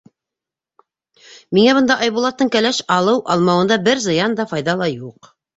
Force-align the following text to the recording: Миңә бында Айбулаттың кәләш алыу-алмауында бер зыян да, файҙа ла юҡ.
Миңә 1.57 1.75
бында 1.79 1.99
Айбулаттың 2.05 2.51
кәләш 2.57 2.81
алыу-алмауында 2.97 3.81
бер 3.91 4.05
зыян 4.09 4.37
да, 4.41 4.51
файҙа 4.55 4.79
ла 4.85 4.93
юҡ. 4.97 5.35